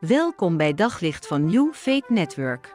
Welkom 0.00 0.56
bij 0.56 0.74
Daglicht 0.74 1.26
van 1.26 1.44
New 1.44 1.72
Faith 1.72 2.08
Network. 2.08 2.74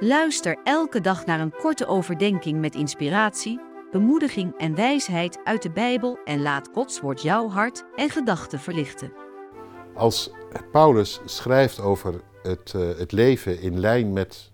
Luister 0.00 0.58
elke 0.64 1.00
dag 1.00 1.26
naar 1.26 1.40
een 1.40 1.52
korte 1.52 1.86
overdenking 1.86 2.60
met 2.60 2.74
inspiratie, 2.74 3.60
bemoediging 3.90 4.58
en 4.58 4.74
wijsheid 4.74 5.38
uit 5.44 5.62
de 5.62 5.70
Bijbel 5.70 6.18
en 6.24 6.42
laat 6.42 6.68
Gods 6.72 7.00
woord 7.00 7.22
jouw 7.22 7.48
hart 7.48 7.84
en 7.96 8.10
gedachten 8.10 8.58
verlichten. 8.58 9.12
Als 9.94 10.30
Paulus 10.72 11.20
schrijft 11.24 11.80
over 11.80 12.20
het, 12.42 12.72
uh, 12.76 12.98
het 12.98 13.12
leven 13.12 13.60
in 13.60 13.80
lijn 13.80 14.12
met 14.12 14.50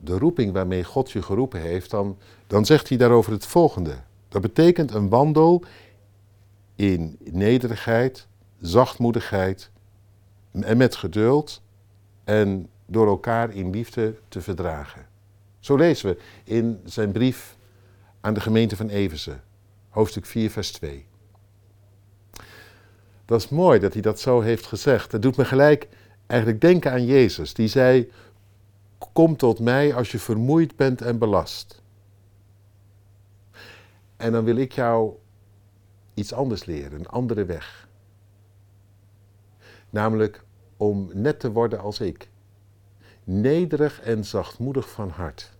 de 0.00 0.18
roeping 0.18 0.52
waarmee 0.52 0.84
God 0.84 1.10
je 1.10 1.22
geroepen 1.22 1.60
heeft, 1.60 1.90
dan, 1.90 2.18
dan 2.46 2.64
zegt 2.64 2.88
hij 2.88 2.98
daarover 2.98 3.32
het 3.32 3.46
volgende. 3.46 3.94
Dat 4.28 4.42
betekent 4.42 4.94
een 4.94 5.08
wandel 5.08 5.62
in 6.76 7.18
nederigheid, 7.30 8.26
zachtmoedigheid 8.60 9.70
en 10.64 10.76
met 10.76 10.96
geduld 10.96 11.62
en 12.24 12.68
door 12.86 13.06
elkaar 13.06 13.54
in 13.54 13.70
liefde 13.70 14.14
te 14.28 14.40
verdragen. 14.40 15.06
Zo 15.58 15.76
lezen 15.76 16.10
we 16.10 16.20
in 16.44 16.80
zijn 16.84 17.12
brief 17.12 17.56
aan 18.20 18.34
de 18.34 18.40
gemeente 18.40 18.76
van 18.76 18.88
Eversen, 18.88 19.42
hoofdstuk 19.88 20.26
4, 20.26 20.50
vers 20.50 20.72
2. 20.72 21.06
Dat 23.24 23.40
is 23.40 23.48
mooi 23.48 23.78
dat 23.78 23.92
hij 23.92 24.02
dat 24.02 24.20
zo 24.20 24.40
heeft 24.40 24.66
gezegd. 24.66 25.10
Dat 25.10 25.22
doet 25.22 25.36
me 25.36 25.44
gelijk 25.44 25.88
eigenlijk 26.26 26.60
denken 26.60 26.92
aan 26.92 27.04
Jezus, 27.04 27.54
die 27.54 27.68
zei: 27.68 28.10
Kom 29.12 29.36
tot 29.36 29.60
mij 29.60 29.94
als 29.94 30.10
je 30.10 30.18
vermoeid 30.18 30.76
bent 30.76 31.02
en 31.02 31.18
belast. 31.18 31.82
En 34.16 34.32
dan 34.32 34.44
wil 34.44 34.56
ik 34.56 34.72
jou 34.72 35.12
iets 36.14 36.32
anders 36.32 36.64
leren, 36.64 36.98
een 36.98 37.08
andere 37.08 37.44
weg. 37.44 37.88
Namelijk 39.90 40.44
om 40.78 41.10
net 41.12 41.40
te 41.40 41.52
worden 41.52 41.80
als 41.80 42.00
ik. 42.00 42.28
Nederig 43.24 44.00
en 44.00 44.24
zachtmoedig 44.24 44.90
van 44.90 45.08
hart. 45.08 45.50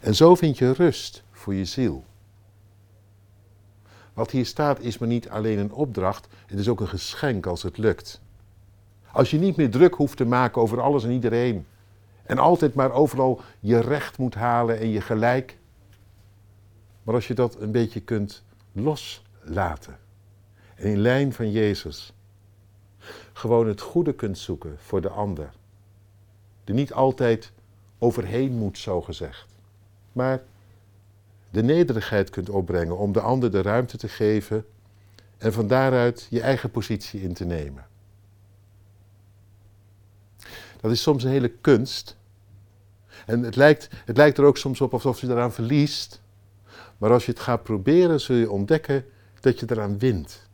En 0.00 0.14
zo 0.14 0.34
vind 0.34 0.58
je 0.58 0.72
rust 0.72 1.22
voor 1.30 1.54
je 1.54 1.64
ziel. 1.64 2.04
Wat 4.14 4.30
hier 4.30 4.46
staat 4.46 4.80
is 4.80 4.98
maar 4.98 5.08
niet 5.08 5.28
alleen 5.28 5.58
een 5.58 5.72
opdracht, 5.72 6.28
het 6.46 6.58
is 6.58 6.68
ook 6.68 6.80
een 6.80 6.88
geschenk 6.88 7.46
als 7.46 7.62
het 7.62 7.78
lukt. 7.78 8.20
Als 9.12 9.30
je 9.30 9.38
niet 9.38 9.56
meer 9.56 9.70
druk 9.70 9.94
hoeft 9.94 10.16
te 10.16 10.24
maken 10.24 10.62
over 10.62 10.80
alles 10.80 11.04
en 11.04 11.10
iedereen. 11.10 11.66
En 12.22 12.38
altijd 12.38 12.74
maar 12.74 12.92
overal 12.92 13.40
je 13.60 13.80
recht 13.80 14.18
moet 14.18 14.34
halen 14.34 14.78
en 14.78 14.88
je 14.88 15.00
gelijk. 15.00 15.58
Maar 17.02 17.14
als 17.14 17.26
je 17.26 17.34
dat 17.34 17.60
een 17.60 17.72
beetje 17.72 18.00
kunt 18.00 18.42
loslaten. 18.72 19.98
En 20.74 20.90
in 20.90 20.98
lijn 20.98 21.32
van 21.32 21.50
Jezus 21.50 22.12
gewoon 23.38 23.66
het 23.66 23.80
goede 23.80 24.14
kunt 24.14 24.38
zoeken 24.38 24.76
voor 24.78 25.00
de 25.00 25.08
ander. 25.08 25.50
Er 26.64 26.74
niet 26.74 26.92
altijd 26.92 27.52
overheen 27.98 28.52
moet, 28.52 28.78
zo 28.78 29.02
gezegd. 29.02 29.46
Maar 30.12 30.42
de 31.50 31.62
nederigheid 31.62 32.30
kunt 32.30 32.48
opbrengen 32.48 32.96
om 32.96 33.12
de 33.12 33.20
ander 33.20 33.50
de 33.50 33.62
ruimte 33.62 33.96
te 33.96 34.08
geven 34.08 34.66
en 35.36 35.52
van 35.52 35.66
daaruit 35.66 36.26
je 36.30 36.40
eigen 36.40 36.70
positie 36.70 37.22
in 37.22 37.34
te 37.34 37.44
nemen. 37.44 37.86
Dat 40.80 40.90
is 40.90 41.02
soms 41.02 41.24
een 41.24 41.30
hele 41.30 41.52
kunst. 41.60 42.16
En 43.26 43.42
het 43.42 43.56
lijkt, 43.56 43.88
het 44.04 44.16
lijkt 44.16 44.38
er 44.38 44.44
ook 44.44 44.56
soms 44.56 44.80
op 44.80 44.92
alsof 44.92 45.20
je 45.20 45.26
eraan 45.26 45.52
verliest. 45.52 46.20
Maar 46.98 47.10
als 47.10 47.26
je 47.26 47.32
het 47.32 47.40
gaat 47.40 47.62
proberen, 47.62 48.20
zul 48.20 48.36
je 48.36 48.50
ontdekken 48.50 49.04
dat 49.40 49.60
je 49.60 49.66
eraan 49.68 49.98
wint. 49.98 50.48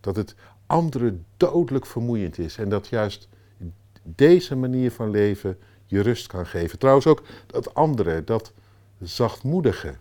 Dat 0.00 0.16
het 0.16 0.34
anderen 0.72 1.26
dodelijk 1.36 1.86
vermoeiend 1.86 2.38
is. 2.38 2.58
En 2.58 2.68
dat 2.68 2.88
juist 2.88 3.28
deze 4.02 4.56
manier 4.56 4.92
van 4.92 5.10
leven 5.10 5.58
je 5.86 6.00
rust 6.00 6.26
kan 6.26 6.46
geven. 6.46 6.78
Trouwens 6.78 7.06
ook 7.06 7.22
dat 7.46 7.74
andere, 7.74 8.24
dat 8.24 8.52
zachtmoedige. 9.00 9.94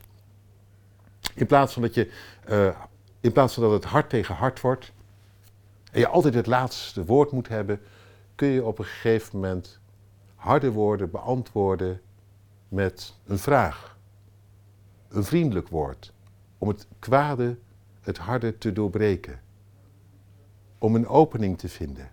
In 1.35 1.46
plaats 1.46 1.73
van 1.73 1.81
dat, 1.81 1.94
je, 1.94 2.12
uh, 2.50 2.79
in 3.19 3.31
plaats 3.31 3.53
van 3.53 3.63
dat 3.63 3.72
het 3.72 3.84
hart 3.84 4.09
tegen 4.09 4.35
hart 4.35 4.62
wordt 4.62 4.91
en 5.91 6.00
je 6.00 6.07
altijd 6.07 6.34
het 6.34 6.47
laatste 6.47 7.06
woord 7.06 7.31
moet 7.31 7.47
hebben, 7.47 7.81
kun 8.35 8.47
je 8.47 8.66
op 8.66 8.79
een 8.79 8.85
gegeven 8.85 9.40
moment 9.40 9.79
harde 10.35 10.72
woorden 10.72 11.12
beantwoorden 11.12 12.01
met 12.67 13.13
een 13.25 13.40
vraag. 13.40 13.97
Een 15.09 15.23
vriendelijk 15.23 15.67
woord. 15.67 16.13
Om 16.57 16.67
het 16.67 16.88
kwade, 17.00 17.57
het 18.01 18.17
harde 18.17 18.57
te 18.57 18.73
doorbreken 18.73 19.40
om 20.81 20.96
een 20.96 21.08
opening 21.08 21.58
te 21.58 21.69
vinden. 21.69 22.09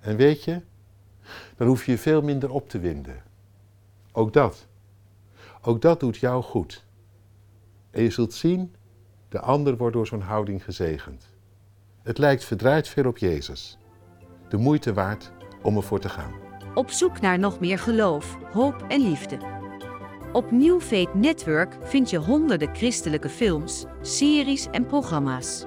En 0.00 0.16
weet 0.16 0.44
je, 0.44 0.60
dan 1.56 1.66
hoef 1.66 1.84
je 1.84 1.92
je 1.92 1.98
veel 1.98 2.22
minder 2.22 2.50
op 2.50 2.68
te 2.68 2.78
winden. 2.78 3.22
Ook 4.12 4.32
dat. 4.32 4.66
Ook 5.62 5.80
dat 5.80 6.00
doet 6.00 6.16
jou 6.16 6.42
goed. 6.42 6.84
En 7.90 8.02
je 8.02 8.10
zult 8.10 8.34
zien, 8.34 8.74
de 9.28 9.40
ander 9.40 9.76
wordt 9.76 9.94
door 9.94 10.06
zo'n 10.06 10.20
houding 10.20 10.64
gezegend. 10.64 11.26
Het 12.02 12.18
lijkt 12.18 12.44
verdraaid 12.44 12.88
veel 12.88 13.06
op 13.06 13.18
Jezus. 13.18 13.78
De 14.48 14.56
moeite 14.56 14.92
waard 14.92 15.32
om 15.62 15.76
ervoor 15.76 16.00
te 16.00 16.08
gaan. 16.08 16.32
Op 16.74 16.90
zoek 16.90 17.20
naar 17.20 17.38
nog 17.38 17.60
meer 17.60 17.78
geloof, 17.78 18.38
hoop 18.52 18.84
en 18.88 19.00
liefde. 19.00 19.38
Op 20.32 20.50
New 20.50 20.80
Network 21.14 21.76
vind 21.82 22.10
je 22.10 22.18
honderden 22.18 22.74
christelijke 22.74 23.28
films, 23.28 23.84
series 24.02 24.66
en 24.70 24.86
programma's. 24.86 25.66